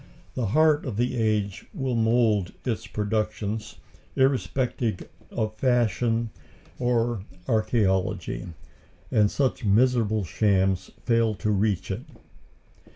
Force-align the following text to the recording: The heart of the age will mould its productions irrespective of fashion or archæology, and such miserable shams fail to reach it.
The 0.33 0.47
heart 0.47 0.83
of 0.87 0.97
the 0.97 1.15
age 1.15 1.67
will 1.75 1.93
mould 1.93 2.53
its 2.65 2.87
productions 2.87 3.75
irrespective 4.15 5.07
of 5.29 5.55
fashion 5.57 6.31
or 6.79 7.21
archæology, 7.45 8.47
and 9.11 9.29
such 9.29 9.63
miserable 9.63 10.23
shams 10.23 10.89
fail 11.05 11.35
to 11.35 11.51
reach 11.51 11.91
it. 11.91 12.01